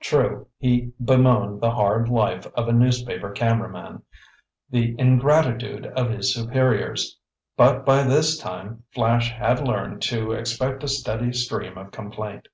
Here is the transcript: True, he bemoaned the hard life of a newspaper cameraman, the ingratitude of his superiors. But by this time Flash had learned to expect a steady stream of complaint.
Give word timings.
True, 0.00 0.46
he 0.58 0.92
bemoaned 1.02 1.62
the 1.62 1.70
hard 1.70 2.10
life 2.10 2.46
of 2.54 2.68
a 2.68 2.74
newspaper 2.74 3.30
cameraman, 3.30 4.02
the 4.68 4.94
ingratitude 4.98 5.86
of 5.86 6.10
his 6.10 6.34
superiors. 6.34 7.18
But 7.56 7.86
by 7.86 8.02
this 8.02 8.36
time 8.36 8.82
Flash 8.92 9.30
had 9.32 9.66
learned 9.66 10.02
to 10.02 10.32
expect 10.32 10.84
a 10.84 10.88
steady 10.88 11.32
stream 11.32 11.78
of 11.78 11.90
complaint. 11.90 12.48